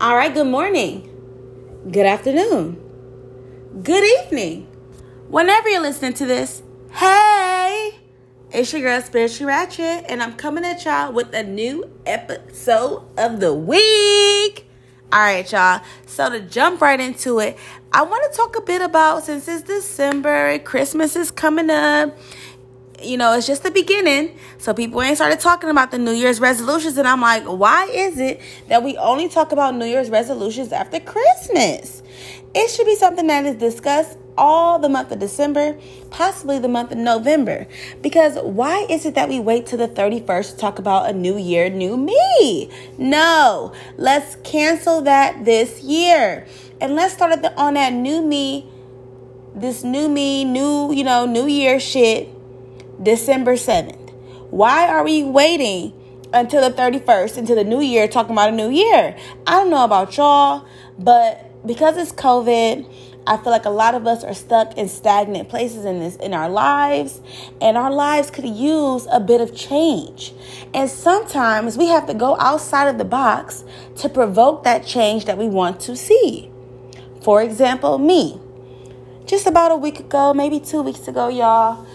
All 0.00 0.14
right, 0.14 0.32
good 0.32 0.46
morning, 0.46 1.10
good 1.90 2.06
afternoon, 2.06 2.80
good 3.82 4.04
evening. 4.04 4.68
Whenever 5.26 5.68
you're 5.68 5.82
listening 5.82 6.12
to 6.14 6.24
this, 6.24 6.62
hey, 6.92 7.98
it's 8.52 8.72
your 8.72 8.82
girl 8.82 9.02
Spiritually 9.02 9.46
Ratchet, 9.46 10.04
and 10.08 10.22
I'm 10.22 10.34
coming 10.36 10.64
at 10.64 10.84
y'all 10.84 11.12
with 11.12 11.34
a 11.34 11.42
new 11.42 11.90
episode 12.06 13.08
of 13.18 13.40
the 13.40 13.52
week. 13.52 14.68
All 15.12 15.18
right, 15.18 15.50
y'all. 15.50 15.80
So 16.06 16.30
to 16.30 16.42
jump 16.42 16.80
right 16.80 17.00
into 17.00 17.40
it, 17.40 17.58
I 17.90 18.02
want 18.02 18.30
to 18.30 18.36
talk 18.36 18.56
a 18.56 18.60
bit 18.60 18.80
about 18.80 19.24
since 19.24 19.48
it's 19.48 19.62
December, 19.62 20.60
Christmas 20.60 21.16
is 21.16 21.32
coming 21.32 21.70
up 21.70 22.16
you 23.02 23.16
know, 23.16 23.34
it's 23.34 23.46
just 23.46 23.62
the 23.62 23.70
beginning. 23.70 24.36
So 24.58 24.74
people 24.74 25.00
ain't 25.02 25.16
started 25.16 25.40
talking 25.40 25.70
about 25.70 25.90
the 25.90 25.98
New 25.98 26.12
Year's 26.12 26.40
resolutions. 26.40 26.96
And 26.96 27.06
I'm 27.06 27.20
like, 27.20 27.44
why 27.44 27.86
is 27.86 28.18
it 28.18 28.40
that 28.68 28.82
we 28.82 28.96
only 28.96 29.28
talk 29.28 29.52
about 29.52 29.74
New 29.74 29.86
Year's 29.86 30.10
resolutions 30.10 30.72
after 30.72 31.00
Christmas? 31.00 32.02
It 32.54 32.70
should 32.70 32.86
be 32.86 32.96
something 32.96 33.26
that 33.28 33.44
is 33.44 33.56
discussed 33.56 34.18
all 34.36 34.78
the 34.78 34.88
month 34.88 35.10
of 35.10 35.18
December, 35.18 35.76
possibly 36.10 36.58
the 36.58 36.68
month 36.68 36.92
of 36.92 36.98
November. 36.98 37.66
Because 38.02 38.36
why 38.36 38.86
is 38.88 39.04
it 39.04 39.14
that 39.16 39.28
we 39.28 39.40
wait 39.40 39.66
till 39.66 39.78
the 39.78 39.88
31st 39.88 40.52
to 40.52 40.56
talk 40.56 40.78
about 40.78 41.10
a 41.10 41.12
new 41.12 41.36
year, 41.36 41.68
new 41.68 41.96
me? 41.96 42.70
No, 42.96 43.72
let's 43.96 44.36
cancel 44.44 45.02
that 45.02 45.44
this 45.44 45.82
year. 45.82 46.46
And 46.80 46.94
let's 46.94 47.14
start 47.14 47.44
on 47.56 47.74
that 47.74 47.92
new 47.92 48.22
me, 48.22 48.70
this 49.54 49.82
new 49.82 50.08
me, 50.08 50.44
new, 50.44 50.92
you 50.92 51.04
know, 51.04 51.26
new 51.26 51.46
year 51.46 51.80
shit 51.80 52.37
December 53.02 53.54
7th. 53.54 54.10
Why 54.50 54.88
are 54.88 55.04
we 55.04 55.22
waiting 55.22 55.92
until 56.32 56.68
the 56.68 56.74
31st, 56.74 57.38
until 57.38 57.56
the 57.56 57.64
new 57.64 57.80
year, 57.80 58.08
talking 58.08 58.32
about 58.32 58.50
a 58.50 58.56
new 58.56 58.70
year? 58.70 59.16
I 59.46 59.52
don't 59.52 59.70
know 59.70 59.84
about 59.84 60.16
y'all, 60.16 60.66
but 60.98 61.66
because 61.66 61.96
it's 61.96 62.12
COVID, 62.12 62.90
I 63.26 63.36
feel 63.36 63.52
like 63.52 63.66
a 63.66 63.70
lot 63.70 63.94
of 63.94 64.06
us 64.06 64.24
are 64.24 64.32
stuck 64.32 64.78
in 64.78 64.88
stagnant 64.88 65.50
places 65.50 65.84
in 65.84 66.00
this 66.00 66.16
in 66.16 66.32
our 66.32 66.48
lives, 66.48 67.20
and 67.60 67.76
our 67.76 67.92
lives 67.92 68.30
could 68.30 68.46
use 68.46 69.06
a 69.12 69.20
bit 69.20 69.42
of 69.42 69.54
change. 69.54 70.32
And 70.72 70.88
sometimes 70.88 71.76
we 71.76 71.88
have 71.88 72.06
to 72.06 72.14
go 72.14 72.36
outside 72.40 72.88
of 72.88 72.96
the 72.96 73.04
box 73.04 73.64
to 73.96 74.08
provoke 74.08 74.64
that 74.64 74.86
change 74.86 75.26
that 75.26 75.36
we 75.36 75.46
want 75.46 75.78
to 75.80 75.94
see. 75.94 76.50
For 77.22 77.42
example, 77.42 77.98
me. 77.98 78.40
Just 79.26 79.46
about 79.46 79.72
a 79.72 79.76
week 79.76 80.00
ago, 80.00 80.32
maybe 80.32 80.58
two 80.58 80.80
weeks 80.80 81.06
ago, 81.06 81.28
y'all, 81.28 81.86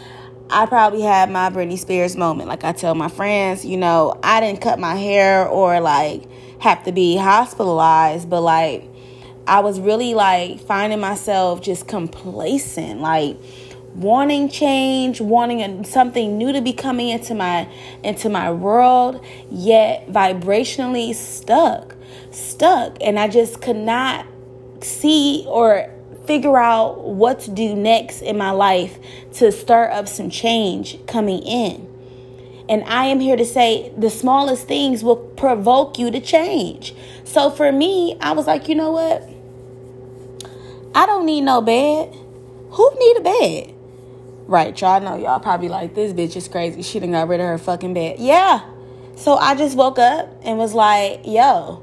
I 0.55 0.67
probably 0.67 1.01
had 1.01 1.31
my 1.31 1.49
Britney 1.49 1.79
Spears 1.79 2.15
moment. 2.15 2.47
Like 2.47 2.63
I 2.63 2.73
tell 2.73 2.93
my 2.93 3.07
friends, 3.07 3.65
you 3.65 3.75
know, 3.75 4.19
I 4.21 4.39
didn't 4.39 4.61
cut 4.61 4.77
my 4.77 4.95
hair 4.95 5.47
or 5.47 5.79
like 5.79 6.25
have 6.61 6.83
to 6.83 6.91
be 6.91 7.17
hospitalized, 7.17 8.29
but 8.29 8.41
like 8.41 8.87
I 9.47 9.61
was 9.61 9.79
really 9.79 10.13
like 10.13 10.59
finding 10.59 10.99
myself 10.99 11.63
just 11.63 11.87
complacent, 11.87 13.01
like 13.01 13.35
wanting 13.95 14.47
change, 14.47 15.19
wanting 15.19 15.83
something 15.85 16.37
new 16.37 16.53
to 16.53 16.61
be 16.61 16.71
coming 16.71 17.09
into 17.09 17.33
my 17.33 17.67
into 18.03 18.29
my 18.29 18.51
world, 18.51 19.25
yet 19.49 20.07
vibrationally 20.07 21.15
stuck, 21.15 21.95
stuck, 22.29 22.95
and 23.01 23.19
I 23.19 23.27
just 23.27 23.59
could 23.59 23.75
not 23.75 24.27
see 24.81 25.45
or 25.47 25.89
figure 26.25 26.57
out 26.57 27.03
what 27.03 27.41
to 27.41 27.51
do 27.51 27.75
next 27.75 28.21
in 28.21 28.37
my 28.37 28.51
life 28.51 28.97
to 29.33 29.51
stir 29.51 29.89
up 29.89 30.07
some 30.07 30.29
change 30.29 31.05
coming 31.05 31.41
in. 31.43 31.89
And 32.69 32.83
I 32.85 33.05
am 33.05 33.19
here 33.19 33.35
to 33.35 33.45
say 33.45 33.91
the 33.97 34.09
smallest 34.09 34.67
things 34.67 35.03
will 35.03 35.17
provoke 35.17 35.99
you 35.99 36.11
to 36.11 36.21
change. 36.21 36.95
So 37.25 37.49
for 37.49 37.71
me, 37.71 38.17
I 38.21 38.31
was 38.31 38.47
like, 38.47 38.69
you 38.69 38.75
know 38.75 38.91
what? 38.91 39.29
I 40.95 41.05
don't 41.05 41.25
need 41.25 41.41
no 41.41 41.61
bed. 41.61 42.15
Who 42.71 42.91
need 42.97 43.17
a 43.17 43.21
bed? 43.21 43.73
Right, 44.45 44.79
y'all 44.79 45.01
know 45.01 45.15
y'all 45.15 45.39
probably 45.39 45.69
like 45.69 45.95
this 45.95 46.13
bitch 46.13 46.35
is 46.35 46.47
crazy. 46.47 46.81
She 46.81 46.99
done 46.99 47.11
got 47.11 47.27
rid 47.27 47.39
of 47.39 47.47
her 47.47 47.57
fucking 47.57 47.93
bed. 47.93 48.19
Yeah. 48.19 48.61
So 49.15 49.35
I 49.35 49.55
just 49.55 49.77
woke 49.77 49.99
up 49.99 50.29
and 50.43 50.57
was 50.57 50.73
like, 50.73 51.21
yo, 51.25 51.82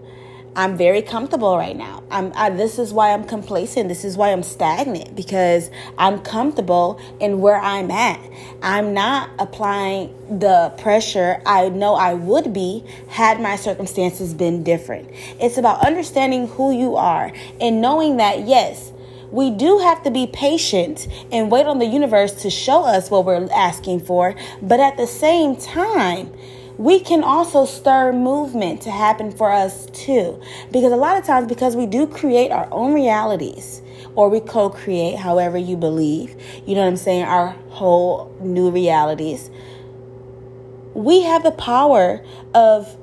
I'm 0.56 0.76
very 0.76 1.00
comfortable 1.00 1.56
right 1.56 1.76
now. 1.76 2.02
I'm 2.10 2.32
I, 2.34 2.50
this 2.50 2.78
is 2.78 2.92
why 2.92 3.12
I'm 3.12 3.24
complacent. 3.24 3.88
This 3.88 4.04
is 4.04 4.16
why 4.16 4.32
I'm 4.32 4.42
stagnant 4.42 5.14
because 5.14 5.70
I'm 5.96 6.20
comfortable 6.20 7.00
in 7.20 7.40
where 7.40 7.60
I'm 7.60 7.90
at. 7.90 8.20
I'm 8.60 8.92
not 8.92 9.30
applying 9.38 10.12
the 10.40 10.74
pressure 10.78 11.40
I 11.46 11.68
know 11.68 11.94
I 11.94 12.14
would 12.14 12.52
be 12.52 12.84
had 13.08 13.40
my 13.40 13.54
circumstances 13.56 14.34
been 14.34 14.64
different. 14.64 15.08
It's 15.40 15.56
about 15.56 15.86
understanding 15.86 16.48
who 16.48 16.76
you 16.76 16.96
are 16.96 17.32
and 17.60 17.80
knowing 17.80 18.16
that 18.16 18.46
yes, 18.48 18.92
we 19.30 19.50
do 19.50 19.78
have 19.78 20.02
to 20.02 20.10
be 20.10 20.26
patient 20.26 21.06
and 21.30 21.50
wait 21.50 21.66
on 21.66 21.78
the 21.78 21.86
universe 21.86 22.42
to 22.42 22.50
show 22.50 22.84
us 22.84 23.10
what 23.10 23.24
we're 23.24 23.48
asking 23.52 24.00
for, 24.00 24.34
but 24.60 24.80
at 24.80 24.96
the 24.96 25.06
same 25.06 25.54
time, 25.54 26.32
we 26.80 26.98
can 26.98 27.22
also 27.22 27.66
stir 27.66 28.10
movement 28.10 28.80
to 28.80 28.90
happen 28.90 29.30
for 29.30 29.52
us 29.52 29.84
too. 29.92 30.40
Because 30.72 30.92
a 30.92 30.96
lot 30.96 31.18
of 31.18 31.26
times, 31.26 31.46
because 31.46 31.76
we 31.76 31.84
do 31.84 32.06
create 32.06 32.50
our 32.50 32.66
own 32.72 32.94
realities, 32.94 33.82
or 34.14 34.30
we 34.30 34.40
co 34.40 34.70
create, 34.70 35.16
however 35.16 35.58
you 35.58 35.76
believe, 35.76 36.34
you 36.66 36.74
know 36.74 36.80
what 36.80 36.88
I'm 36.88 36.96
saying, 36.96 37.24
our 37.24 37.48
whole 37.68 38.34
new 38.40 38.70
realities, 38.70 39.50
we 40.94 41.20
have 41.24 41.42
the 41.42 41.50
power 41.50 42.24
of 42.54 42.96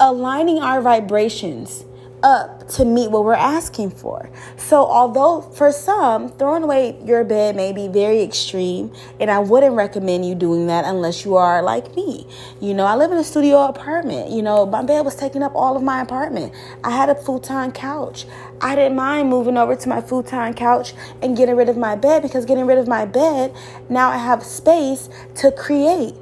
aligning 0.00 0.58
our 0.58 0.82
vibrations 0.82 1.84
up 2.24 2.66
to 2.66 2.84
meet 2.84 3.10
what 3.10 3.24
we're 3.24 3.34
asking 3.34 3.90
for. 3.90 4.30
So, 4.56 4.84
although 4.86 5.42
for 5.42 5.70
some, 5.70 6.30
throwing 6.30 6.62
away 6.62 6.96
your 7.04 7.22
bed 7.22 7.54
may 7.54 7.72
be 7.72 7.86
very 7.86 8.22
extreme, 8.22 8.92
and 9.20 9.30
I 9.30 9.38
wouldn't 9.38 9.74
recommend 9.74 10.26
you 10.26 10.34
doing 10.34 10.66
that 10.68 10.86
unless 10.86 11.24
you 11.24 11.36
are 11.36 11.62
like 11.62 11.94
me. 11.94 12.26
You 12.60 12.72
know, 12.72 12.86
I 12.86 12.96
live 12.96 13.12
in 13.12 13.18
a 13.18 13.24
studio 13.24 13.66
apartment. 13.66 14.30
You 14.30 14.42
know, 14.42 14.64
my 14.64 14.82
bed 14.82 15.04
was 15.04 15.14
taking 15.14 15.42
up 15.42 15.54
all 15.54 15.76
of 15.76 15.82
my 15.82 16.00
apartment. 16.00 16.54
I 16.82 16.90
had 16.90 17.10
a 17.10 17.14
futon 17.14 17.72
couch. 17.72 18.24
I 18.60 18.74
didn't 18.74 18.96
mind 18.96 19.28
moving 19.28 19.58
over 19.58 19.76
to 19.76 19.88
my 19.88 20.00
futon 20.00 20.54
couch 20.54 20.94
and 21.20 21.36
getting 21.36 21.56
rid 21.56 21.68
of 21.68 21.76
my 21.76 21.94
bed 21.94 22.22
because 22.22 22.46
getting 22.46 22.66
rid 22.66 22.78
of 22.78 22.88
my 22.88 23.04
bed, 23.04 23.54
now 23.90 24.08
I 24.08 24.16
have 24.16 24.42
space 24.42 25.10
to 25.36 25.52
create 25.52 26.14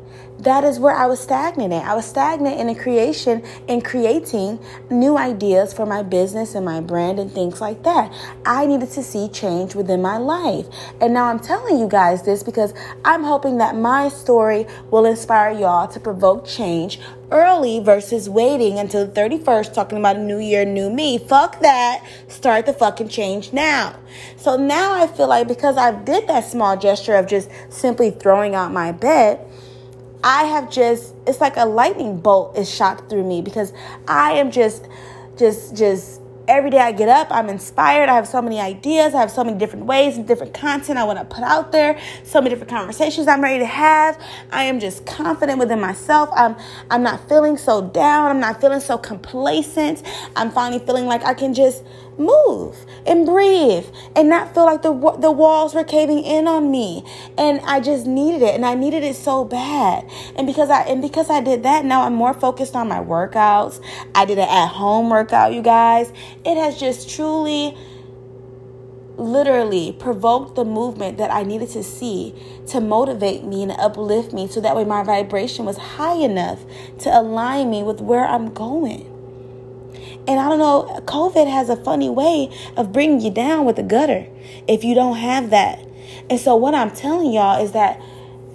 that 0.42 0.64
is 0.64 0.78
where 0.78 0.94
I 0.94 1.06
was 1.06 1.20
stagnant 1.20 1.72
at. 1.72 1.84
I 1.84 1.94
was 1.94 2.04
stagnant 2.04 2.58
in 2.58 2.66
the 2.66 2.74
creation 2.74 3.44
and 3.68 3.84
creating 3.84 4.58
new 4.90 5.16
ideas 5.16 5.72
for 5.72 5.86
my 5.86 6.02
business 6.02 6.54
and 6.54 6.64
my 6.64 6.80
brand 6.80 7.18
and 7.18 7.30
things 7.30 7.60
like 7.60 7.82
that. 7.84 8.12
I 8.44 8.66
needed 8.66 8.90
to 8.92 9.02
see 9.02 9.28
change 9.28 9.74
within 9.74 10.02
my 10.02 10.16
life. 10.16 10.66
And 11.00 11.14
now 11.14 11.26
I'm 11.26 11.38
telling 11.38 11.78
you 11.78 11.88
guys 11.88 12.22
this 12.22 12.42
because 12.42 12.74
I'm 13.04 13.22
hoping 13.22 13.58
that 13.58 13.76
my 13.76 14.08
story 14.08 14.66
will 14.90 15.06
inspire 15.06 15.52
y'all 15.52 15.86
to 15.88 16.00
provoke 16.00 16.46
change 16.46 16.98
early 17.30 17.80
versus 17.80 18.28
waiting 18.28 18.78
until 18.78 19.06
the 19.06 19.12
31st 19.12 19.72
talking 19.72 19.98
about 19.98 20.16
a 20.16 20.22
new 20.22 20.38
year, 20.38 20.64
new 20.64 20.90
me. 20.90 21.18
Fuck 21.18 21.60
that. 21.60 22.04
Start 22.28 22.66
the 22.66 22.72
fucking 22.72 23.08
change 23.08 23.52
now. 23.52 23.98
So 24.36 24.56
now 24.56 24.92
I 24.92 25.06
feel 25.06 25.28
like 25.28 25.48
because 25.48 25.76
I 25.76 25.92
did 25.92 26.28
that 26.28 26.44
small 26.44 26.76
gesture 26.76 27.14
of 27.14 27.26
just 27.26 27.48
simply 27.70 28.10
throwing 28.10 28.54
out 28.54 28.72
my 28.72 28.92
bed, 28.92 29.40
I 30.24 30.44
have 30.44 30.70
just 30.70 31.14
it's 31.26 31.40
like 31.40 31.56
a 31.56 31.64
lightning 31.64 32.20
bolt 32.20 32.56
is 32.56 32.72
shot 32.72 33.08
through 33.08 33.24
me 33.24 33.42
because 33.42 33.72
I 34.06 34.32
am 34.32 34.50
just 34.50 34.86
just 35.36 35.76
just 35.76 36.22
every 36.48 36.70
day 36.70 36.78
I 36.78 36.92
get 36.92 37.08
up, 37.08 37.28
I'm 37.30 37.48
inspired. 37.48 38.08
I 38.08 38.14
have 38.14 38.26
so 38.26 38.42
many 38.42 38.60
ideas. 38.60 39.14
I 39.14 39.20
have 39.20 39.30
so 39.30 39.44
many 39.44 39.58
different 39.58 39.86
ways 39.86 40.16
and 40.16 40.26
different 40.26 40.54
content 40.54 40.98
I 40.98 41.04
want 41.04 41.18
to 41.18 41.24
put 41.24 41.44
out 41.44 41.72
there. 41.72 41.98
So 42.24 42.40
many 42.40 42.50
different 42.50 42.70
conversations 42.70 43.28
I'm 43.28 43.42
ready 43.42 43.60
to 43.60 43.66
have. 43.66 44.20
I 44.50 44.64
am 44.64 44.80
just 44.80 45.06
confident 45.06 45.58
within 45.58 45.80
myself. 45.80 46.30
I'm 46.34 46.56
I'm 46.90 47.02
not 47.02 47.28
feeling 47.28 47.56
so 47.56 47.82
down. 47.82 48.30
I'm 48.30 48.40
not 48.40 48.60
feeling 48.60 48.80
so 48.80 48.98
complacent. 48.98 50.02
I'm 50.36 50.50
finally 50.50 50.84
feeling 50.84 51.06
like 51.06 51.24
I 51.24 51.34
can 51.34 51.54
just 51.54 51.84
move 52.18 52.84
and 53.06 53.26
breathe 53.26 53.86
and 54.14 54.28
not 54.28 54.54
feel 54.54 54.64
like 54.64 54.82
the 54.82 54.92
the 55.18 55.30
walls 55.30 55.74
were 55.74 55.84
caving 55.84 56.22
in 56.24 56.46
on 56.46 56.70
me. 56.70 57.04
And 57.38 57.60
I 57.60 57.80
just 57.80 58.06
needed 58.06 58.42
it 58.42 58.54
and 58.54 58.64
I 58.64 58.74
needed 58.74 59.02
it 59.02 59.16
so 59.16 59.44
bad. 59.44 60.08
And 60.36 60.46
because 60.46 60.70
I 60.70 60.82
and 60.82 61.02
because 61.02 61.30
I 61.30 61.40
did 61.40 61.62
that 61.62 61.84
now 61.84 62.02
I'm 62.02 62.14
more 62.14 62.34
focused 62.34 62.74
on 62.74 62.88
my 62.88 63.00
workouts. 63.00 63.82
I 64.14 64.24
did 64.24 64.38
an 64.38 64.48
at 64.48 64.68
home 64.68 65.10
workout 65.10 65.52
you 65.52 65.62
guys. 65.62 66.12
It 66.44 66.56
has 66.56 66.78
just 66.78 67.08
truly 67.08 67.76
literally 69.16 69.92
provoked 69.92 70.56
the 70.56 70.64
movement 70.64 71.18
that 71.18 71.30
I 71.30 71.42
needed 71.42 71.68
to 71.70 71.82
see 71.82 72.34
to 72.68 72.80
motivate 72.80 73.44
me 73.44 73.62
and 73.62 73.72
uplift 73.72 74.32
me 74.32 74.48
so 74.48 74.60
that 74.60 74.74
way 74.74 74.84
my 74.84 75.02
vibration 75.02 75.64
was 75.64 75.76
high 75.76 76.16
enough 76.16 76.64
to 77.00 77.10
align 77.16 77.70
me 77.70 77.82
with 77.82 78.00
where 78.00 78.24
I'm 78.24 78.52
going 78.52 79.11
and 80.28 80.38
I 80.38 80.48
don't 80.48 80.58
know, 80.58 81.00
COVID 81.04 81.50
has 81.50 81.68
a 81.68 81.76
funny 81.76 82.08
way 82.08 82.50
of 82.76 82.92
bringing 82.92 83.20
you 83.20 83.30
down 83.30 83.64
with 83.64 83.76
the 83.76 83.82
gutter 83.82 84.26
if 84.68 84.84
you 84.84 84.94
don't 84.94 85.16
have 85.16 85.50
that. 85.50 85.80
And 86.30 86.38
so, 86.38 86.54
what 86.54 86.74
I'm 86.74 86.90
telling 86.90 87.32
y'all 87.32 87.62
is 87.62 87.72
that 87.72 88.00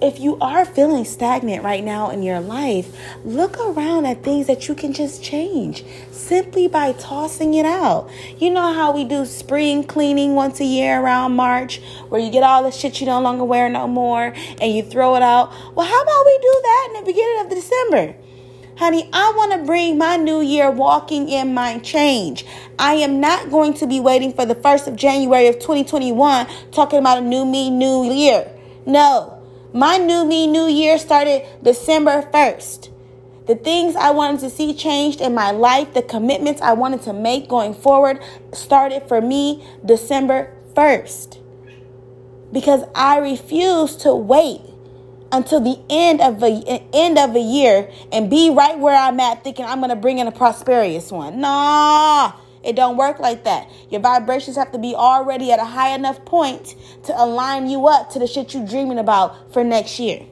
if 0.01 0.19
you 0.19 0.37
are 0.39 0.63
feeling 0.63 1.03
stagnant 1.05 1.63
right 1.63 1.83
now 1.83 2.09
in 2.09 2.21
your 2.21 2.39
life, 2.39 2.95
look 3.25 3.57
around 3.59 4.05
at 4.05 4.23
things 4.23 4.47
that 4.47 4.67
you 4.67 4.75
can 4.75 4.93
just 4.93 5.23
change 5.23 5.83
simply 6.11 6.67
by 6.67 6.93
tossing 6.93 7.55
it 7.55 7.65
out. 7.65 8.09
You 8.37 8.51
know 8.51 8.73
how 8.73 8.91
we 8.91 9.05
do 9.05 9.25
spring 9.25 9.83
cleaning 9.83 10.35
once 10.35 10.59
a 10.59 10.65
year 10.65 11.01
around 11.01 11.35
March, 11.35 11.81
where 12.09 12.21
you 12.21 12.29
get 12.29 12.43
all 12.43 12.63
the 12.63 12.71
shit 12.71 13.01
you 13.01 13.07
no 13.07 13.19
longer 13.19 13.43
wear 13.43 13.69
no 13.69 13.87
more 13.87 14.33
and 14.61 14.73
you 14.73 14.83
throw 14.83 15.15
it 15.15 15.23
out? 15.23 15.51
Well, 15.75 15.87
how 15.87 16.01
about 16.03 16.25
we 16.25 16.37
do 16.41 16.61
that 16.63 16.87
in 16.89 17.03
the 17.03 17.11
beginning 17.11 17.45
of 17.45 17.49
December? 17.49 18.26
Honey, 18.77 19.09
I 19.11 19.33
want 19.35 19.53
to 19.53 19.65
bring 19.65 19.97
my 19.97 20.17
new 20.17 20.39
year 20.39 20.69
walking 20.69 21.29
in 21.29 21.55
my 21.55 21.79
change. 21.79 22.45
I 22.77 22.93
am 22.93 23.19
not 23.19 23.49
going 23.49 23.73
to 23.75 23.87
be 23.87 23.99
waiting 23.99 24.31
for 24.31 24.45
the 24.45 24.53
1st 24.53 24.85
of 24.89 24.95
January 24.95 25.47
of 25.47 25.55
2021 25.55 26.45
talking 26.71 26.99
about 26.99 27.17
a 27.17 27.21
new 27.21 27.43
me, 27.43 27.71
new 27.71 28.03
year. 28.03 28.47
No. 28.85 29.41
My 29.73 29.97
new 29.97 30.25
me, 30.25 30.45
new 30.45 30.67
year 30.67 30.99
started 30.99 31.43
December 31.63 32.21
1st. 32.31 32.91
The 33.47 33.55
things 33.55 33.95
I 33.95 34.11
wanted 34.11 34.41
to 34.41 34.49
see 34.51 34.75
changed 34.75 35.21
in 35.21 35.33
my 35.33 35.49
life, 35.49 35.95
the 35.95 36.03
commitments 36.03 36.61
I 36.61 36.73
wanted 36.73 37.01
to 37.03 37.13
make 37.13 37.49
going 37.49 37.73
forward 37.73 38.19
started 38.53 39.07
for 39.07 39.21
me 39.21 39.67
December 39.83 40.53
1st. 40.75 41.39
Because 42.53 42.83
I 42.93 43.17
refuse 43.17 43.95
to 43.97 44.13
wait 44.13 44.61
until 45.31 45.59
the 45.59 45.79
end 45.89 46.21
of 46.21 46.39
the 46.39 46.83
end 46.93 47.17
of 47.17 47.35
a 47.35 47.39
year 47.39 47.91
and 48.11 48.29
be 48.29 48.49
right 48.49 48.77
where 48.77 48.95
I'm 48.95 49.19
at 49.19 49.43
thinking 49.43 49.65
I'm 49.65 49.79
going 49.79 49.89
to 49.89 49.95
bring 49.95 50.19
in 50.19 50.27
a 50.27 50.31
prosperous 50.31 51.11
one. 51.11 51.41
Nah. 51.41 52.33
It 52.63 52.75
don't 52.75 52.97
work 52.97 53.19
like 53.19 53.45
that. 53.45 53.69
Your 53.89 54.01
vibrations 54.01 54.57
have 54.57 54.71
to 54.73 54.77
be 54.77 54.93
already 54.93 55.51
at 55.51 55.59
a 55.59 55.63
high 55.63 55.95
enough 55.95 56.25
point 56.25 56.75
to 57.05 57.13
align 57.17 57.69
you 57.69 57.87
up 57.87 58.09
to 58.11 58.19
the 58.19 58.27
shit 58.27 58.53
you're 58.53 58.65
dreaming 58.65 58.99
about 58.99 59.53
for 59.53 59.63
next 59.63 59.99
year. 59.99 60.25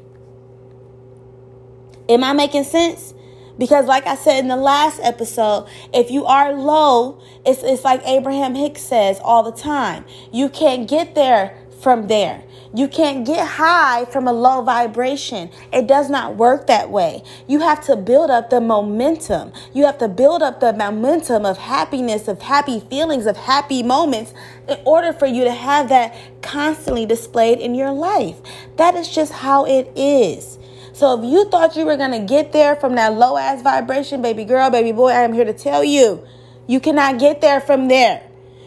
Am 2.09 2.23
I 2.23 2.33
making 2.33 2.65
sense? 2.65 3.13
Because, 3.57 3.85
like 3.85 4.05
I 4.05 4.15
said 4.15 4.39
in 4.39 4.49
the 4.49 4.57
last 4.57 4.99
episode, 5.01 5.69
if 5.93 6.11
you 6.11 6.25
are 6.25 6.53
low, 6.53 7.21
it's, 7.45 7.63
it's 7.63 7.85
like 7.85 8.05
Abraham 8.05 8.53
Hicks 8.53 8.81
says 8.81 9.19
all 9.23 9.43
the 9.43 9.57
time 9.57 10.03
you 10.31 10.49
can't 10.49 10.89
get 10.89 11.15
there 11.15 11.57
from 11.85 12.07
there. 12.07 12.41
You 12.73 12.87
can't 12.87 13.27
get 13.27 13.47
high 13.47 14.05
from 14.05 14.27
a 14.27 14.33
low 14.33 14.63
vibration. 14.63 15.51
It 15.71 15.85
does 15.85 16.09
not 16.09 16.35
work 16.35 16.65
that 16.65 16.89
way. 16.89 17.21
You 17.47 17.59
have 17.59 17.85
to 17.85 17.95
build 17.95 18.31
up 18.31 18.49
the 18.49 18.59
momentum. 18.59 19.53
You 19.71 19.85
have 19.85 19.99
to 19.99 20.07
build 20.07 20.41
up 20.41 20.61
the 20.61 20.73
momentum 20.73 21.45
of 21.45 21.59
happiness, 21.59 22.27
of 22.27 22.41
happy 22.41 22.79
feelings, 22.79 23.27
of 23.27 23.37
happy 23.37 23.83
moments 23.83 24.33
in 24.67 24.79
order 24.83 25.13
for 25.13 25.27
you 25.27 25.43
to 25.43 25.51
have 25.51 25.89
that 25.89 26.15
constantly 26.41 27.05
displayed 27.05 27.59
in 27.59 27.75
your 27.75 27.91
life. 27.91 28.37
That 28.77 28.95
is 28.95 29.07
just 29.07 29.31
how 29.31 29.65
it 29.67 29.91
is. 29.95 30.57
So 30.91 31.21
if 31.21 31.31
you 31.31 31.47
thought 31.51 31.75
you 31.75 31.85
were 31.85 31.97
going 31.97 32.19
to 32.19 32.25
get 32.25 32.51
there 32.51 32.75
from 32.75 32.95
that 32.95 33.13
low 33.13 33.37
ass 33.37 33.61
vibration, 33.61 34.23
baby 34.23 34.43
girl, 34.43 34.71
baby 34.71 34.91
boy, 34.91 35.09
I 35.09 35.21
am 35.21 35.33
here 35.33 35.45
to 35.45 35.53
tell 35.53 35.83
you, 35.83 36.25
you 36.65 36.79
cannot 36.79 37.19
get 37.19 37.41
there 37.41 37.61
from 37.61 37.89
there. 37.89 38.24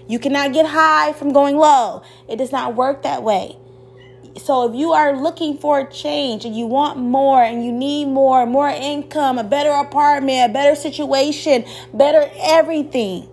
You 0.08 0.18
cannot 0.18 0.52
get 0.54 0.66
high 0.66 1.12
from 1.12 1.32
going 1.32 1.56
low. 1.56 2.02
It 2.28 2.36
does 2.36 2.50
not 2.50 2.74
work 2.74 3.02
that 3.02 3.22
way. 3.22 3.56
So 4.38 4.68
if 4.68 4.74
you 4.74 4.92
are 4.92 5.14
looking 5.16 5.58
for 5.58 5.80
a 5.80 5.90
change 5.90 6.44
and 6.44 6.56
you 6.56 6.66
want 6.66 6.98
more 6.98 7.42
and 7.42 7.64
you 7.64 7.70
need 7.70 8.06
more, 8.06 8.46
more 8.46 8.68
income, 8.68 9.38
a 9.38 9.44
better 9.44 9.70
apartment, 9.70 10.50
a 10.50 10.52
better 10.52 10.74
situation, 10.74 11.64
better 11.92 12.30
everything, 12.40 13.28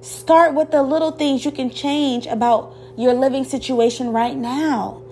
start 0.00 0.54
with 0.54 0.70
the 0.70 0.82
little 0.82 1.10
things 1.10 1.44
you 1.44 1.50
can 1.50 1.68
change 1.68 2.26
about 2.26 2.74
your 2.96 3.12
living 3.12 3.44
situation 3.44 4.10
right 4.10 4.36
now. 4.36 5.03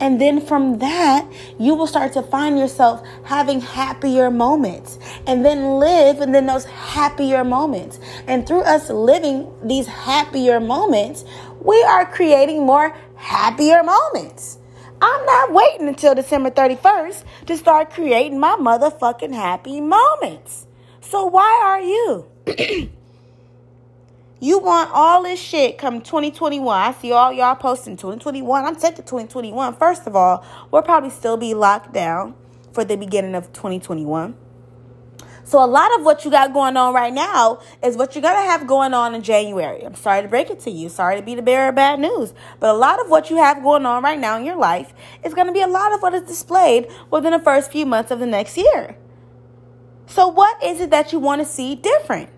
And 0.00 0.20
then 0.20 0.40
from 0.40 0.78
that, 0.78 1.26
you 1.58 1.74
will 1.74 1.86
start 1.86 2.12
to 2.12 2.22
find 2.22 2.58
yourself 2.58 3.02
having 3.24 3.60
happier 3.60 4.30
moments 4.30 4.98
and 5.26 5.44
then 5.44 5.78
live 5.80 6.20
and 6.20 6.34
then 6.34 6.46
those 6.46 6.64
happier 6.66 7.44
moments. 7.44 7.98
And 8.26 8.46
through 8.46 8.62
us 8.62 8.90
living 8.90 9.50
these 9.62 9.86
happier 9.86 10.60
moments, 10.60 11.24
we 11.60 11.82
are 11.82 12.06
creating 12.06 12.64
more 12.64 12.96
happier 13.16 13.82
moments. 13.82 14.58
I'm 15.00 15.26
not 15.26 15.52
waiting 15.52 15.88
until 15.88 16.14
December 16.14 16.50
31st 16.50 17.24
to 17.46 17.56
start 17.56 17.90
creating 17.90 18.38
my 18.40 18.56
motherfucking 18.56 19.32
happy 19.32 19.80
moments. 19.80 20.66
So 21.00 21.24
why 21.26 21.62
are 21.64 21.80
you? 21.80 22.88
you 24.40 24.58
want 24.58 24.90
all 24.92 25.22
this 25.22 25.40
shit 25.40 25.78
come 25.78 26.00
2021. 26.00 26.76
I 26.76 26.92
see 26.92 27.12
all 27.12 27.32
y'all 27.32 27.56
posting 27.56 27.96
2021. 27.96 28.64
I'm 28.64 28.76
to 28.76 28.90
2021. 28.90 29.74
First 29.74 30.06
of 30.06 30.14
all, 30.14 30.44
we'll 30.70 30.82
probably 30.82 31.10
still 31.10 31.36
be 31.36 31.54
locked 31.54 31.92
down 31.92 32.34
for 32.72 32.84
the 32.84 32.96
beginning 32.96 33.34
of 33.34 33.52
2021. 33.52 34.36
So 35.42 35.64
a 35.64 35.66
lot 35.66 35.98
of 35.98 36.04
what 36.04 36.26
you 36.26 36.30
got 36.30 36.52
going 36.52 36.76
on 36.76 36.92
right 36.92 37.12
now 37.12 37.60
is 37.82 37.96
what 37.96 38.14
you're 38.14 38.22
gonna 38.22 38.42
have 38.42 38.66
going 38.66 38.92
on 38.92 39.14
in 39.14 39.22
January. 39.22 39.82
I'm 39.82 39.94
sorry 39.94 40.20
to 40.20 40.28
break 40.28 40.50
it 40.50 40.60
to 40.60 40.70
you. 40.70 40.90
Sorry 40.90 41.16
to 41.16 41.22
be 41.22 41.34
the 41.34 41.40
bearer 41.40 41.70
of 41.70 41.74
bad 41.74 41.98
news. 41.98 42.34
But 42.60 42.68
a 42.70 42.78
lot 42.78 43.00
of 43.00 43.08
what 43.08 43.30
you 43.30 43.38
have 43.38 43.62
going 43.62 43.86
on 43.86 44.02
right 44.02 44.18
now 44.18 44.36
in 44.36 44.44
your 44.44 44.58
life 44.58 44.92
is 45.24 45.32
gonna 45.32 45.52
be 45.52 45.62
a 45.62 45.66
lot 45.66 45.94
of 45.94 46.02
what 46.02 46.12
is 46.12 46.22
displayed 46.22 46.86
within 47.10 47.32
the 47.32 47.38
first 47.38 47.72
few 47.72 47.86
months 47.86 48.10
of 48.10 48.18
the 48.18 48.26
next 48.26 48.58
year. 48.58 48.98
So 50.06 50.28
what 50.28 50.62
is 50.62 50.82
it 50.82 50.90
that 50.90 51.12
you 51.12 51.18
want 51.18 51.40
to 51.40 51.46
see 51.46 51.74
different? 51.74 52.28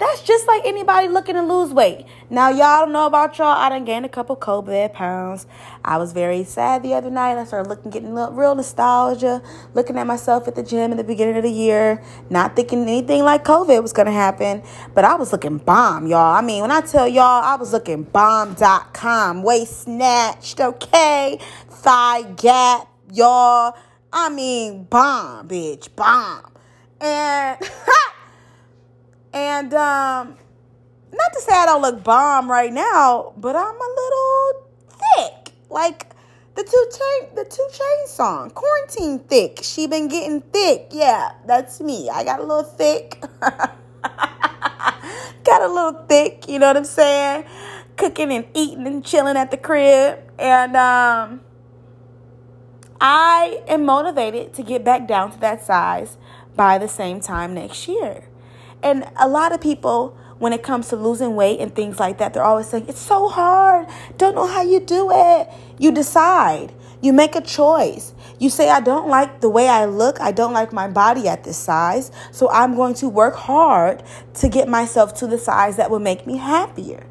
That's 0.00 0.22
just 0.22 0.46
like 0.46 0.62
anybody 0.64 1.08
looking 1.08 1.34
to 1.34 1.42
lose 1.42 1.74
weight. 1.74 2.06
Now, 2.30 2.48
y'all 2.48 2.86
don't 2.86 2.92
know 2.92 3.04
about 3.04 3.36
y'all. 3.36 3.48
I 3.48 3.68
done 3.68 3.84
gained 3.84 4.06
a 4.06 4.08
couple 4.08 4.34
COVID 4.34 4.94
pounds. 4.94 5.46
I 5.84 5.98
was 5.98 6.14
very 6.14 6.42
sad 6.42 6.82
the 6.82 6.94
other 6.94 7.10
night. 7.10 7.36
I 7.36 7.44
started 7.44 7.68
looking, 7.68 7.90
getting 7.90 8.14
real 8.14 8.54
nostalgia, 8.54 9.42
looking 9.74 9.98
at 9.98 10.06
myself 10.06 10.48
at 10.48 10.54
the 10.54 10.62
gym 10.62 10.90
in 10.90 10.96
the 10.96 11.04
beginning 11.04 11.36
of 11.36 11.42
the 11.42 11.50
year, 11.50 12.02
not 12.30 12.56
thinking 12.56 12.80
anything 12.84 13.24
like 13.24 13.44
COVID 13.44 13.82
was 13.82 13.92
going 13.92 14.06
to 14.06 14.12
happen. 14.12 14.62
But 14.94 15.04
I 15.04 15.16
was 15.16 15.32
looking 15.32 15.58
bomb, 15.58 16.06
y'all. 16.06 16.34
I 16.34 16.40
mean, 16.40 16.62
when 16.62 16.70
I 16.70 16.80
tell 16.80 17.06
y'all, 17.06 17.44
I 17.44 17.56
was 17.56 17.74
looking 17.74 18.04
bomb.com, 18.04 19.42
waist 19.42 19.82
snatched, 19.82 20.60
okay? 20.62 21.38
Thigh 21.68 22.22
gap, 22.22 22.88
y'all. 23.12 23.76
I 24.10 24.30
mean, 24.30 24.84
bomb, 24.84 25.46
bitch, 25.46 25.94
bomb. 25.94 26.50
And. 27.02 27.58
And 29.32 29.72
um, 29.74 30.36
not 31.12 31.32
to 31.32 31.40
say 31.40 31.52
I 31.52 31.66
don't 31.66 31.82
look 31.82 32.02
bomb 32.02 32.50
right 32.50 32.72
now, 32.72 33.32
but 33.36 33.54
I'm 33.56 33.74
a 33.74 33.94
little 33.96 34.62
thick. 34.88 35.52
Like 35.68 36.06
the 36.56 36.64
two 36.64 36.86
chain 36.90 37.28
the 37.36 37.44
2 37.44 37.68
Chainz 37.72 38.08
song, 38.08 38.50
quarantine 38.50 39.20
thick. 39.20 39.60
She 39.62 39.86
been 39.86 40.08
getting 40.08 40.40
thick. 40.40 40.88
Yeah, 40.90 41.30
that's 41.46 41.80
me. 41.80 42.10
I 42.10 42.24
got 42.24 42.40
a 42.40 42.42
little 42.42 42.64
thick. 42.64 43.22
got 43.42 43.76
a 45.62 45.68
little 45.68 46.04
thick, 46.08 46.48
you 46.48 46.58
know 46.58 46.66
what 46.66 46.76
I'm 46.76 46.84
saying? 46.84 47.44
Cooking 47.96 48.32
and 48.32 48.46
eating 48.54 48.86
and 48.86 49.04
chilling 49.04 49.36
at 49.36 49.50
the 49.50 49.56
crib. 49.56 50.18
And 50.38 50.76
um 50.76 51.40
I 53.00 53.62
am 53.66 53.86
motivated 53.86 54.52
to 54.54 54.62
get 54.62 54.84
back 54.84 55.08
down 55.08 55.32
to 55.32 55.40
that 55.40 55.64
size 55.64 56.18
by 56.56 56.78
the 56.78 56.88
same 56.88 57.20
time 57.20 57.54
next 57.54 57.88
year. 57.88 58.29
And 58.82 59.08
a 59.16 59.28
lot 59.28 59.52
of 59.52 59.60
people, 59.60 60.16
when 60.38 60.52
it 60.52 60.62
comes 60.62 60.88
to 60.88 60.96
losing 60.96 61.36
weight 61.36 61.60
and 61.60 61.74
things 61.74 62.00
like 62.00 62.18
that, 62.18 62.32
they're 62.32 62.44
always 62.44 62.68
saying, 62.68 62.86
it's 62.88 63.00
so 63.00 63.28
hard. 63.28 63.86
Don't 64.16 64.34
know 64.34 64.46
how 64.46 64.62
you 64.62 64.80
do 64.80 65.10
it. 65.12 65.48
You 65.78 65.92
decide. 65.92 66.72
You 67.02 67.12
make 67.12 67.34
a 67.34 67.40
choice. 67.40 68.14
You 68.38 68.50
say, 68.50 68.70
I 68.70 68.80
don't 68.80 69.08
like 69.08 69.40
the 69.40 69.48
way 69.48 69.68
I 69.68 69.86
look. 69.86 70.20
I 70.20 70.32
don't 70.32 70.52
like 70.52 70.72
my 70.72 70.88
body 70.88 71.28
at 71.28 71.44
this 71.44 71.56
size. 71.56 72.10
So 72.30 72.50
I'm 72.50 72.74
going 72.74 72.94
to 72.96 73.08
work 73.08 73.34
hard 73.34 74.02
to 74.34 74.48
get 74.48 74.68
myself 74.68 75.14
to 75.16 75.26
the 75.26 75.38
size 75.38 75.76
that 75.76 75.90
will 75.90 75.98
make 76.00 76.26
me 76.26 76.36
happier. 76.36 77.06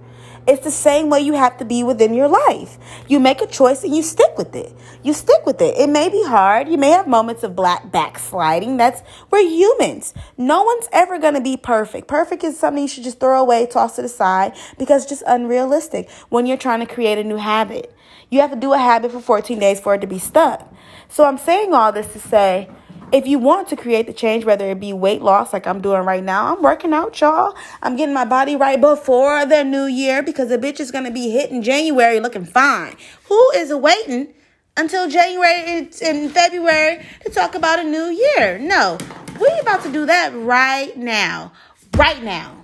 It's 0.50 0.64
the 0.64 0.72
same 0.72 1.12
way 1.12 1.20
you 1.20 1.34
have 1.34 1.58
to 1.58 1.66
be 1.66 1.84
within 1.84 2.16
your 2.16 2.28
life. 2.28 2.80
You 3.08 3.20
make 3.20 3.40
a 3.40 3.46
choice 3.46 3.84
and 3.84 3.96
you 3.96 4.02
stick 4.02 4.36
with 4.36 4.56
it. 4.56 4.76
You 5.04 5.14
stick 5.14 5.46
with 5.46 5.62
it. 5.62 5.78
It 5.78 5.90
may 5.92 6.10
be 6.10 6.24
hard. 6.24 6.68
You 6.68 6.78
may 6.80 6.90
have 6.90 7.08
moments 7.08 7.44
of 7.44 7.56
black 7.56 7.92
backsliding. 7.92 8.78
That's 8.78 9.04
we're 9.30 9.48
humans. 9.48 10.12
No 10.40 10.64
one's 10.64 10.90
ever 10.92 11.20
going 11.20 11.36
to 11.36 11.42
be 11.42 11.56
perfect. 11.56 12.08
Perfect 12.08 12.44
is 12.44 12.58
something 12.58 12.82
you 12.82 12.90
should 12.90 13.04
just 13.04 13.20
throw 13.20 13.40
away, 13.40 13.68
toss 13.68 13.96
to 13.98 14.02
the 14.02 14.10
side 14.10 14.54
because 14.80 15.04
it's 15.04 15.12
just 15.12 15.24
unrealistic 15.28 16.10
when 16.30 16.48
you're 16.48 16.58
trying 16.58 16.80
to 16.80 16.92
create 16.92 17.20
a 17.20 17.24
new 17.24 17.38
habit. 17.38 17.96
You 18.32 18.42
have 18.42 18.50
to 18.50 18.58
do 18.58 18.74
a 18.74 18.80
habit 18.80 19.12
for 19.12 19.20
14 19.20 19.60
days 19.60 19.80
for 19.80 19.94
it 19.94 20.02
to 20.02 20.08
be 20.08 20.18
stuck. 20.18 20.74
So 21.10 21.26
I'm 21.26 21.38
saying 21.38 21.76
all 21.76 21.92
this 21.92 22.12
to 22.14 22.20
say 22.20 22.70
if 23.12 23.28
you 23.28 23.40
want 23.40 23.68
to 23.70 23.76
create 23.76 24.08
the 24.08 24.14
change, 24.14 24.46
whether 24.46 24.70
it 24.70 24.80
be 24.80 24.94
weight 24.94 25.22
loss 25.22 25.54
like 25.54 25.66
I'm 25.66 25.82
doing 25.82 26.04
right 26.04 26.24
now, 26.24 26.56
I'm 26.56 26.62
working 26.62 26.94
out, 26.94 27.20
y'all. 27.20 27.56
I'm 27.82 27.96
getting 27.96 28.14
my 28.14 28.26
body 28.26 28.56
right 28.56 28.80
before 28.80 29.46
the 29.46 29.64
new 29.64 29.86
year 29.86 30.22
because 30.22 30.50
the 30.50 30.58
bitch 30.58 30.80
is 30.80 30.92
gonna 30.92 31.12
be 31.12 31.30
hitting 31.32 31.62
January 31.62 32.20
looking 32.20 32.46
fine. 32.46 32.96
Who 33.26 33.52
is 33.56 33.74
waiting 33.74 34.34
until 34.78 35.10
January 35.10 35.90
and 36.02 36.32
February 36.32 37.06
to 37.24 37.30
talk 37.30 37.56
about 37.56 37.80
a 37.80 37.84
new 37.84 38.06
year? 38.06 38.60
No, 38.60 38.98
we 39.40 39.50
about 39.62 39.84
to 39.84 39.92
do 39.92 40.06
that 40.06 40.34
right 40.36 40.96
now. 40.96 41.52
Right 41.98 42.22
now. 42.24 42.56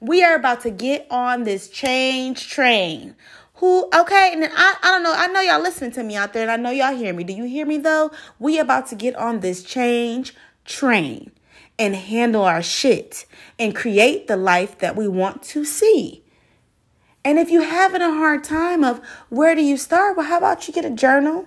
We 0.00 0.24
are 0.24 0.34
about 0.34 0.62
to 0.62 0.70
get 0.70 1.06
on 1.10 1.44
this 1.44 1.68
change 1.68 2.48
train. 2.48 3.14
Who 3.60 3.84
okay 3.94 4.30
and 4.32 4.44
I, 4.44 4.74
I 4.82 4.90
don't 4.90 5.02
know 5.02 5.12
i 5.14 5.26
know 5.26 5.42
y'all 5.42 5.60
listening 5.60 5.92
to 5.92 6.02
me 6.02 6.16
out 6.16 6.32
there 6.32 6.42
and 6.42 6.50
i 6.50 6.56
know 6.56 6.70
y'all 6.70 6.96
hear 6.96 7.12
me. 7.12 7.24
Do 7.24 7.34
you 7.34 7.44
hear 7.44 7.66
me 7.66 7.76
though? 7.76 8.10
We 8.38 8.58
about 8.58 8.86
to 8.88 8.94
get 8.94 9.14
on 9.16 9.40
this 9.40 9.62
change 9.62 10.34
train 10.64 11.30
and 11.78 11.94
handle 11.94 12.42
our 12.42 12.62
shit 12.62 13.26
and 13.58 13.76
create 13.76 14.26
the 14.26 14.36
life 14.36 14.78
that 14.78 14.96
we 14.96 15.06
want 15.06 15.42
to 15.42 15.64
see. 15.64 16.22
And 17.22 17.38
if 17.38 17.50
you're 17.50 17.64
having 17.64 18.00
a 18.00 18.14
hard 18.14 18.44
time 18.44 18.82
of 18.82 19.00
where 19.28 19.54
do 19.54 19.62
you 19.62 19.76
start 19.76 20.16
well 20.16 20.26
how 20.26 20.38
about 20.38 20.66
you 20.66 20.74
get 20.74 20.86
a 20.86 20.90
journal? 20.90 21.46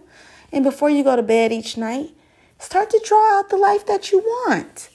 And 0.52 0.64
before 0.64 0.92
you 0.92 1.04
go 1.04 1.16
to 1.16 1.24
bed 1.24 1.52
each 1.52 1.78
night 1.78 2.12
start 2.60 2.92
to 2.92 3.02
draw 3.04 3.40
out 3.40 3.50
the 3.50 3.58
life 3.58 3.88
that 3.88 4.12
you 4.12 4.20
want. 4.20 4.90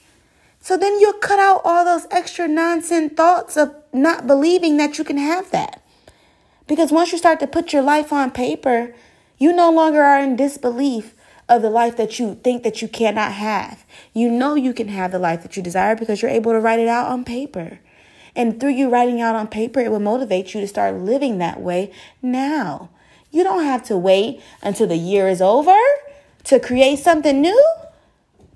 So 0.61 0.77
then 0.77 0.99
you'll 1.01 1.13
cut 1.13 1.39
out 1.39 1.61
all 1.65 1.83
those 1.83 2.07
extra 2.11 2.47
nonsense 2.47 3.13
thoughts 3.13 3.57
of 3.57 3.75
not 3.91 4.25
believing 4.25 4.77
that 4.77 4.97
you 4.97 5.03
can 5.03 5.17
have 5.17 5.51
that 5.51 5.83
because 6.69 6.91
once 6.91 7.11
you 7.11 7.17
start 7.17 7.39
to 7.39 7.47
put 7.47 7.73
your 7.73 7.81
life 7.81 8.13
on 8.13 8.29
paper, 8.29 8.93
you 9.39 9.51
no 9.51 9.71
longer 9.71 10.03
are 10.03 10.19
in 10.19 10.35
disbelief 10.35 11.15
of 11.49 11.63
the 11.63 11.69
life 11.69 11.97
that 11.97 12.19
you 12.19 12.35
think 12.43 12.61
that 12.61 12.79
you 12.79 12.87
cannot 12.87 13.33
have. 13.33 13.83
You 14.13 14.29
know 14.29 14.53
you 14.53 14.71
can 14.71 14.87
have 14.89 15.11
the 15.11 15.17
life 15.17 15.41
that 15.41 15.57
you 15.57 15.63
desire 15.63 15.95
because 15.95 16.21
you're 16.21 16.29
able 16.29 16.51
to 16.51 16.59
write 16.59 16.79
it 16.79 16.87
out 16.87 17.07
on 17.07 17.25
paper. 17.25 17.79
And 18.35 18.59
through 18.59 18.73
you 18.73 18.87
writing 18.87 19.19
out 19.19 19.35
on 19.35 19.47
paper, 19.47 19.79
it 19.79 19.89
will 19.89 19.99
motivate 19.99 20.53
you 20.53 20.61
to 20.61 20.67
start 20.67 20.93
living 20.93 21.39
that 21.39 21.59
way 21.59 21.91
now. 22.21 22.91
You 23.31 23.43
don't 23.43 23.63
have 23.63 23.83
to 23.85 23.97
wait 23.97 24.39
until 24.61 24.85
the 24.85 24.95
year 24.95 25.27
is 25.27 25.41
over 25.41 25.75
to 26.43 26.59
create 26.59 26.99
something 26.99 27.41
new. 27.41 27.73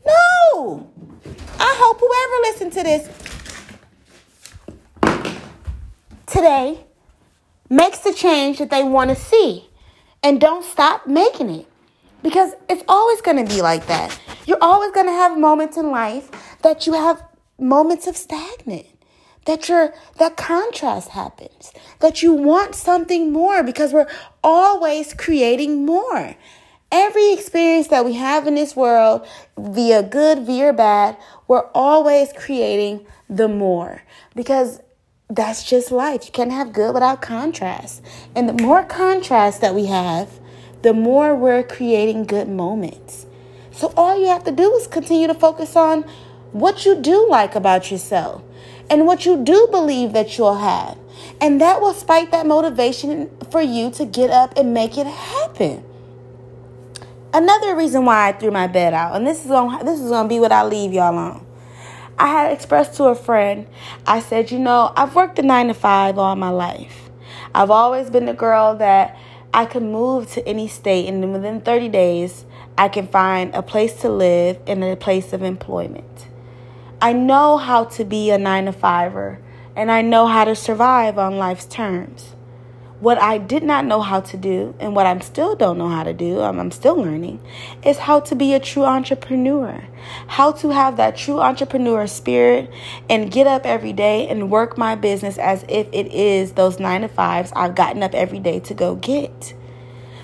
No. 0.05 0.87
I 1.59 1.75
hope 1.79 1.99
whoever 1.99 2.41
listened 2.43 2.73
to 2.73 2.83
this 2.83 3.09
today 6.27 6.85
makes 7.73 7.99
the 7.99 8.13
change 8.13 8.59
that 8.59 8.69
they 8.69 8.83
want 8.83 9.09
to 9.09 9.15
see 9.15 9.67
and 10.21 10.39
don't 10.39 10.63
stop 10.63 11.07
making 11.07 11.49
it 11.49 11.67
because 12.21 12.53
it's 12.69 12.83
always 12.87 13.19
going 13.21 13.43
to 13.43 13.53
be 13.53 13.61
like 13.61 13.87
that. 13.87 14.17
You're 14.45 14.61
always 14.61 14.91
going 14.91 15.07
to 15.07 15.11
have 15.11 15.37
moments 15.37 15.75
in 15.75 15.89
life 15.89 16.29
that 16.61 16.85
you 16.85 16.93
have 16.93 17.23
moments 17.59 18.07
of 18.07 18.15
stagnant. 18.15 18.87
That 19.45 19.67
your 19.67 19.93
that 20.19 20.37
contrast 20.37 21.09
happens. 21.09 21.73
That 21.99 22.23
you 22.23 22.31
want 22.31 22.75
something 22.75 23.33
more 23.33 23.61
because 23.61 23.91
we're 23.91 24.07
always 24.41 25.13
creating 25.13 25.85
more. 25.85 26.35
Every 26.93 27.33
experience 27.33 27.87
that 27.87 28.05
we 28.05 28.13
have 28.13 28.47
in 28.47 28.55
this 28.55 28.73
world, 28.73 29.27
via 29.57 30.01
good, 30.01 30.45
via 30.45 30.71
bad, 30.71 31.17
we're 31.49 31.67
always 31.73 32.31
creating 32.31 33.05
the 33.29 33.49
more. 33.49 34.03
Because 34.33 34.79
that's 35.29 35.63
just 35.63 35.91
life. 35.91 36.25
You 36.25 36.31
can't 36.31 36.51
have 36.51 36.73
good 36.73 36.93
without 36.93 37.21
contrast. 37.21 38.03
And 38.35 38.47
the 38.47 38.63
more 38.63 38.83
contrast 38.83 39.61
that 39.61 39.75
we 39.75 39.85
have, 39.85 40.29
the 40.81 40.93
more 40.93 41.35
we're 41.35 41.63
creating 41.63 42.25
good 42.25 42.49
moments. 42.49 43.25
So 43.71 43.93
all 43.97 44.19
you 44.19 44.27
have 44.27 44.43
to 44.43 44.51
do 44.51 44.73
is 44.75 44.87
continue 44.87 45.27
to 45.27 45.33
focus 45.33 45.75
on 45.75 46.03
what 46.51 46.85
you 46.85 47.01
do 47.01 47.27
like 47.29 47.55
about 47.55 47.89
yourself 47.89 48.43
and 48.89 49.07
what 49.07 49.25
you 49.25 49.43
do 49.43 49.67
believe 49.71 50.13
that 50.13 50.37
you'll 50.37 50.59
have. 50.59 50.97
And 51.41 51.59
that 51.61 51.81
will 51.81 51.93
spike 51.93 52.31
that 52.31 52.45
motivation 52.45 53.31
for 53.49 53.61
you 53.61 53.89
to 53.91 54.05
get 54.05 54.29
up 54.29 54.57
and 54.57 54.73
make 54.73 54.97
it 54.97 55.07
happen. 55.07 55.83
Another 57.33 57.75
reason 57.75 58.05
why 58.05 58.29
I 58.29 58.31
threw 58.33 58.51
my 58.51 58.67
bed 58.67 58.93
out, 58.93 59.15
and 59.15 59.25
this 59.25 59.43
is 59.43 59.47
gonna, 59.47 59.83
this 59.83 59.99
is 59.99 60.09
gonna 60.09 60.29
be 60.29 60.39
what 60.39 60.51
I 60.51 60.63
leave 60.63 60.93
y'all 60.93 61.17
on. 61.17 61.42
I 62.17 62.27
had 62.27 62.51
expressed 62.51 62.95
to 62.95 63.05
a 63.05 63.15
friend, 63.15 63.67
I 64.05 64.19
said, 64.19 64.51
you 64.51 64.59
know, 64.59 64.93
I've 64.95 65.15
worked 65.15 65.39
a 65.39 65.41
nine 65.41 65.67
to 65.67 65.73
five 65.73 66.17
all 66.17 66.35
my 66.35 66.49
life. 66.49 67.09
I've 67.55 67.71
always 67.71 68.09
been 68.09 68.25
the 68.25 68.33
girl 68.33 68.75
that 68.77 69.17
I 69.53 69.65
can 69.65 69.91
move 69.91 70.31
to 70.31 70.47
any 70.47 70.67
state, 70.67 71.07
and 71.07 71.31
within 71.31 71.61
30 71.61 71.89
days, 71.89 72.45
I 72.77 72.89
can 72.89 73.07
find 73.07 73.53
a 73.53 73.61
place 73.61 73.93
to 74.01 74.09
live 74.09 74.59
and 74.65 74.83
a 74.83 74.95
place 74.95 75.33
of 75.33 75.43
employment. 75.43 76.27
I 77.01 77.13
know 77.13 77.57
how 77.57 77.83
to 77.85 78.05
be 78.05 78.31
a 78.31 78.37
nine 78.37 78.65
to 78.65 78.71
fiver, 78.71 79.39
and 79.75 79.91
I 79.91 80.01
know 80.01 80.27
how 80.27 80.45
to 80.45 80.55
survive 80.55 81.17
on 81.17 81.37
life's 81.37 81.65
terms. 81.65 82.32
What 83.03 83.21
I 83.21 83.37
did 83.37 83.63
not 83.63 83.83
know 83.83 83.99
how 83.99 84.21
to 84.21 84.37
do, 84.37 84.75
and 84.79 84.95
what 84.95 85.05
I 85.05 85.19
still 85.19 85.57
don't 85.57 85.77
know 85.77 85.89
how 85.89 86.03
to 86.03 86.13
do, 86.13 86.39
I'm, 86.39 86.57
I'm 86.57 86.71
still 86.71 86.95
learning, 86.95 87.41
is 87.83 87.97
how 87.97 88.21
to 88.21 88.33
be 88.33 88.53
a 88.53 88.61
true 88.61 88.85
entrepreneur. 88.85 89.83
How 90.27 90.53
to 90.53 90.69
have 90.69 90.95
that 90.95 91.17
true 91.17 91.41
entrepreneur 91.41 92.07
spirit 92.07 92.71
and 93.09 93.29
get 93.29 93.45
up 93.45 93.65
every 93.65 93.91
day 93.91 94.29
and 94.29 94.49
work 94.49 94.77
my 94.77 94.95
business 94.95 95.37
as 95.37 95.65
if 95.67 95.85
it 95.91 96.13
is 96.13 96.53
those 96.53 96.79
nine 96.79 97.01
to 97.01 97.09
fives 97.09 97.51
I've 97.57 97.75
gotten 97.75 98.03
up 98.03 98.15
every 98.15 98.39
day 98.39 98.61
to 98.61 98.73
go 98.73 98.95
get. 98.95 99.53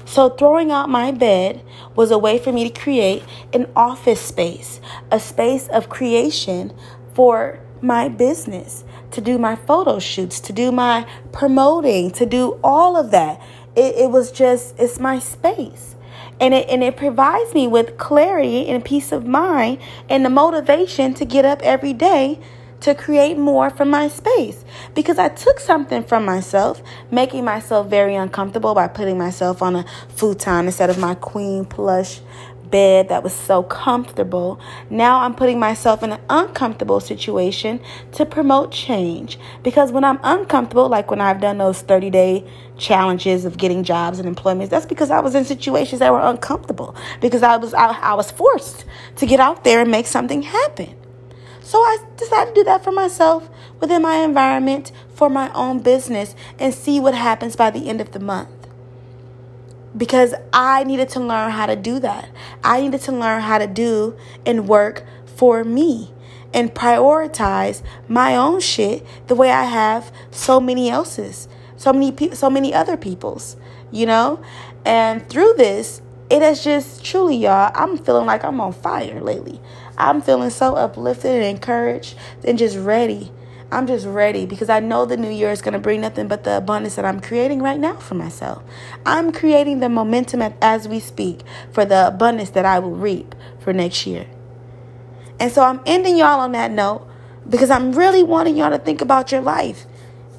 So, 0.05 0.29
throwing 0.29 0.71
out 0.71 0.87
my 0.87 1.11
bed 1.11 1.61
was 1.97 2.11
a 2.11 2.17
way 2.17 2.39
for 2.39 2.53
me 2.53 2.69
to 2.69 2.79
create 2.79 3.25
an 3.51 3.69
office 3.75 4.21
space, 4.21 4.79
a 5.11 5.19
space 5.19 5.67
of 5.67 5.89
creation 5.89 6.71
for 7.13 7.59
my 7.81 8.07
business 8.07 8.85
to 9.11 9.21
do 9.21 9.37
my 9.37 9.55
photo 9.55 9.99
shoots, 9.99 10.39
to 10.41 10.53
do 10.53 10.71
my 10.71 11.07
promoting, 11.31 12.11
to 12.11 12.25
do 12.25 12.59
all 12.63 12.95
of 12.95 13.11
that. 13.11 13.41
It, 13.75 13.95
it 13.95 14.11
was 14.11 14.31
just, 14.31 14.75
it's 14.79 14.99
my 14.99 15.19
space. 15.19 15.95
And 16.39 16.53
it, 16.53 16.69
and 16.69 16.83
it 16.83 16.95
provides 16.95 17.53
me 17.53 17.67
with 17.67 17.97
clarity 17.97 18.67
and 18.67 18.83
peace 18.83 19.11
of 19.11 19.25
mind 19.25 19.79
and 20.09 20.23
the 20.23 20.29
motivation 20.29 21.13
to 21.15 21.25
get 21.25 21.45
up 21.45 21.61
every 21.61 21.93
day 21.93 22.39
to 22.81 22.95
create 22.95 23.37
more 23.37 23.69
from 23.69 23.89
my 23.89 24.07
space 24.07 24.63
because 24.95 25.19
I 25.19 25.29
took 25.29 25.59
something 25.59 26.03
from 26.03 26.25
myself, 26.25 26.81
making 27.11 27.43
myself 27.43 27.87
very 27.87 28.15
uncomfortable 28.15 28.73
by 28.73 28.87
putting 28.87 29.17
myself 29.17 29.61
on 29.61 29.75
a 29.75 29.85
futon 30.09 30.65
instead 30.65 30.89
of 30.89 30.97
my 30.97 31.15
queen 31.15 31.65
plush 31.65 32.21
bed 32.71 33.09
that 33.09 33.23
was 33.23 33.33
so 33.33 33.63
comfortable. 33.63 34.59
Now 34.89 35.21
I'm 35.21 35.35
putting 35.35 35.59
myself 35.59 36.03
in 36.03 36.11
an 36.11 36.21
uncomfortable 36.29 36.99
situation 36.99 37.79
to 38.13 38.25
promote 38.25 38.71
change. 38.71 39.39
Because 39.63 39.91
when 39.91 40.03
I'm 40.03 40.19
uncomfortable, 40.23 40.87
like 40.87 41.09
when 41.09 41.21
I've 41.21 41.41
done 41.41 41.57
those 41.57 41.81
30 41.81 42.09
day 42.09 42.49
challenges 42.77 43.45
of 43.45 43.57
getting 43.57 43.83
jobs 43.83 44.19
and 44.19 44.27
employments, 44.27 44.71
that's 44.71 44.85
because 44.85 45.11
I 45.11 45.19
was 45.19 45.35
in 45.35 45.45
situations 45.45 45.99
that 45.99 46.11
were 46.11 46.21
uncomfortable. 46.21 46.95
Because 47.21 47.43
I 47.43 47.57
was 47.57 47.73
I, 47.73 47.87
I 47.87 48.13
was 48.13 48.31
forced 48.31 48.85
to 49.17 49.25
get 49.25 49.39
out 49.39 49.63
there 49.63 49.81
and 49.81 49.91
make 49.91 50.07
something 50.07 50.41
happen. 50.41 50.95
So 51.61 51.77
I 51.77 51.97
decided 52.17 52.55
to 52.55 52.61
do 52.61 52.63
that 52.65 52.83
for 52.83 52.91
myself 52.91 53.49
within 53.79 54.01
my 54.01 54.15
environment 54.15 54.91
for 55.13 55.29
my 55.29 55.51
own 55.53 55.79
business 55.81 56.33
and 56.57 56.73
see 56.73 56.99
what 56.99 57.13
happens 57.13 57.55
by 57.55 57.69
the 57.69 57.89
end 57.89 58.01
of 58.01 58.11
the 58.11 58.19
month 58.19 58.58
because 59.95 60.33
I 60.53 60.83
needed 60.83 61.09
to 61.09 61.19
learn 61.19 61.51
how 61.51 61.65
to 61.65 61.75
do 61.75 61.99
that. 61.99 62.29
I 62.63 62.81
needed 62.81 63.01
to 63.01 63.11
learn 63.11 63.41
how 63.41 63.57
to 63.57 63.67
do 63.67 64.17
and 64.45 64.67
work 64.67 65.03
for 65.25 65.63
me 65.63 66.13
and 66.53 66.73
prioritize 66.73 67.81
my 68.07 68.35
own 68.35 68.59
shit 68.59 69.05
the 69.27 69.35
way 69.35 69.51
I 69.51 69.65
have 69.65 70.11
so 70.31 70.59
many 70.59 70.89
else's, 70.89 71.47
so 71.77 71.93
many 71.93 72.11
people, 72.11 72.35
so 72.35 72.49
many 72.49 72.73
other 72.73 72.97
people's, 72.97 73.55
you 73.91 74.05
know? 74.05 74.43
And 74.85 75.27
through 75.29 75.53
this, 75.57 76.01
it 76.29 76.41
has 76.41 76.63
just 76.63 77.03
truly, 77.03 77.35
y'all, 77.35 77.71
I'm 77.73 77.97
feeling 77.97 78.25
like 78.25 78.43
I'm 78.43 78.61
on 78.61 78.73
fire 78.73 79.19
lately. 79.19 79.59
I'm 79.97 80.21
feeling 80.21 80.49
so 80.49 80.75
uplifted 80.75 81.35
and 81.35 81.43
encouraged 81.43 82.15
and 82.45 82.57
just 82.57 82.77
ready 82.77 83.31
I'm 83.71 83.85
just 83.85 84.07
ready 84.07 84.47
because 84.47 84.69
I 84.69 84.79
know 84.79 85.05
the 85.05 85.15
new 85.15 85.29
year 85.29 85.51
is 85.51 85.61
going 85.61 85.73
to 85.73 85.79
bring 85.79 86.01
nothing 86.01 86.27
but 86.27 86.43
the 86.43 86.57
abundance 86.57 86.95
that 86.95 87.05
I'm 87.05 87.19
creating 87.19 87.61
right 87.61 87.79
now 87.79 87.97
for 87.97 88.15
myself. 88.15 88.63
I'm 89.05 89.31
creating 89.31 89.79
the 89.79 89.89
momentum 89.89 90.41
as 90.61 90.87
we 90.87 90.99
speak 90.99 91.41
for 91.71 91.85
the 91.85 92.07
abundance 92.07 92.49
that 92.51 92.65
I 92.65 92.79
will 92.79 92.95
reap 92.95 93.35
for 93.59 93.71
next 93.71 94.07
year. 94.07 94.25
And 95.39 95.51
so 95.51 95.63
I'm 95.63 95.81
ending 95.85 96.17
y'all 96.17 96.39
on 96.39 96.51
that 96.53 96.71
note 96.71 97.07
because 97.47 97.69
I'm 97.69 97.93
really 97.93 98.23
wanting 98.23 98.57
y'all 98.57 98.71
to 98.71 98.79
think 98.79 99.01
about 99.01 99.31
your 99.31 99.41
life 99.41 99.85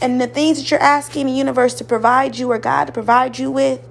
and 0.01 0.21
the 0.21 0.27
things 0.27 0.59
that 0.59 0.71
you're 0.71 0.83
asking 0.83 1.27
the 1.27 1.33
universe 1.33 1.75
to 1.75 1.85
provide 1.85 2.37
you 2.37 2.51
or 2.51 2.59
God 2.59 2.87
to 2.87 2.93
provide 2.93 3.39
you 3.39 3.51
with. 3.51 3.87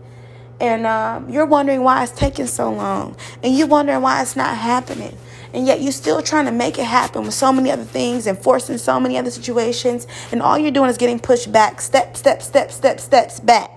And 0.59 0.85
um, 0.85 1.29
you're 1.29 1.45
wondering 1.45 1.83
why 1.83 2.03
it's 2.03 2.11
taking 2.11 2.45
so 2.45 2.69
long, 2.69 3.15
and 3.41 3.57
you're 3.57 3.65
wondering 3.65 4.01
why 4.01 4.21
it's 4.21 4.35
not 4.35 4.57
happening 4.57 5.17
and 5.53 5.65
yet 5.65 5.81
you're 5.81 5.91
still 5.91 6.21
trying 6.21 6.45
to 6.45 6.51
make 6.51 6.77
it 6.77 6.85
happen 6.85 7.23
with 7.23 7.33
so 7.33 7.51
many 7.51 7.71
other 7.71 7.83
things 7.83 8.27
and 8.27 8.37
forcing 8.37 8.77
so 8.77 8.99
many 8.99 9.17
other 9.17 9.31
situations, 9.31 10.05
and 10.31 10.41
all 10.41 10.57
you're 10.57 10.71
doing 10.71 10.89
is 10.89 10.97
getting 10.97 11.19
pushed 11.19 11.51
back, 11.51 11.81
step, 11.81 12.15
step, 12.15 12.41
step, 12.41 12.71
step, 12.71 12.99
steps 12.99 13.39
back. 13.39 13.71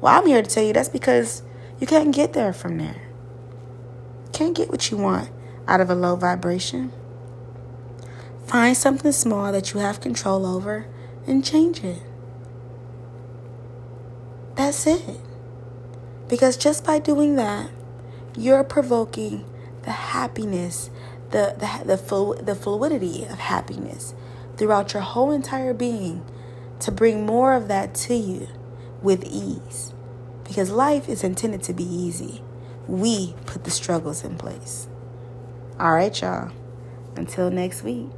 Well, 0.00 0.18
I'm 0.18 0.26
here 0.26 0.42
to 0.42 0.48
tell 0.50 0.64
you 0.64 0.72
that's 0.72 0.88
because 0.88 1.42
you 1.78 1.86
can't 1.86 2.14
get 2.14 2.32
there 2.32 2.52
from 2.52 2.78
there. 2.78 3.02
can't 4.32 4.56
get 4.56 4.70
what 4.70 4.90
you 4.90 4.96
want 4.96 5.30
out 5.68 5.80
of 5.80 5.90
a 5.90 5.94
low 5.94 6.16
vibration. 6.16 6.92
Find 8.46 8.76
something 8.76 9.12
small 9.12 9.52
that 9.52 9.72
you 9.72 9.80
have 9.80 10.00
control 10.00 10.44
over 10.44 10.86
and 11.26 11.44
change 11.44 11.84
it. 11.84 12.02
That's 14.56 14.86
it. 14.86 15.20
Because 16.28 16.56
just 16.56 16.84
by 16.84 16.98
doing 16.98 17.36
that, 17.36 17.70
you're 18.36 18.64
provoking 18.64 19.44
the 19.82 19.90
happiness, 19.90 20.90
the, 21.30 21.54
the, 21.58 21.86
the, 21.86 21.98
flu, 21.98 22.34
the 22.36 22.54
fluidity 22.54 23.24
of 23.24 23.38
happiness 23.38 24.14
throughout 24.56 24.92
your 24.92 25.02
whole 25.02 25.30
entire 25.30 25.74
being 25.74 26.24
to 26.80 26.90
bring 26.90 27.24
more 27.26 27.54
of 27.54 27.68
that 27.68 27.94
to 27.94 28.14
you 28.14 28.48
with 29.02 29.24
ease. 29.24 29.92
Because 30.44 30.70
life 30.70 31.08
is 31.08 31.24
intended 31.24 31.62
to 31.64 31.72
be 31.72 31.84
easy. 31.84 32.42
We 32.86 33.34
put 33.46 33.64
the 33.64 33.70
struggles 33.70 34.24
in 34.24 34.36
place. 34.36 34.88
All 35.78 35.92
right, 35.92 36.20
y'all. 36.20 36.50
Until 37.16 37.50
next 37.50 37.82
week. 37.82 38.08